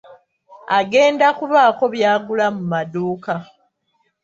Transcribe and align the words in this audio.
Agenda 0.79 1.25
kubaako 1.39 1.83
by'agula 1.93 2.45
mu 2.55 2.63
maduuka. 2.71 3.33